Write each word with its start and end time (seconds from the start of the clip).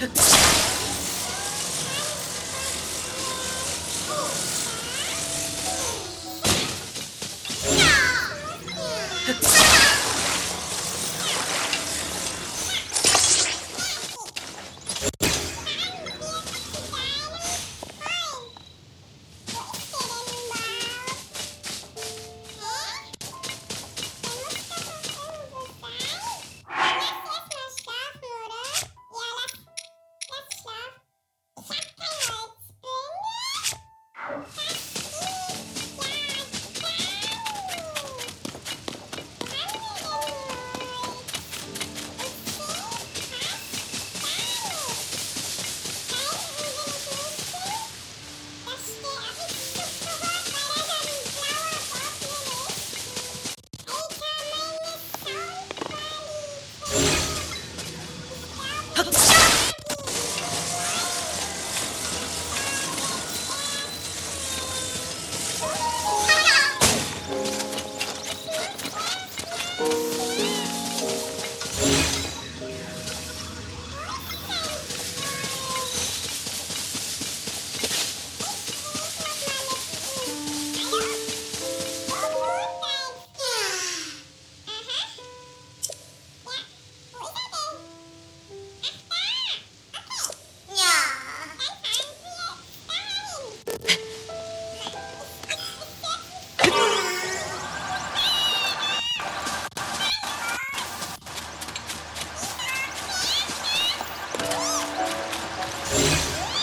Huh? 0.00 0.44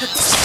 Let's 0.02 0.36
go. 0.40 0.45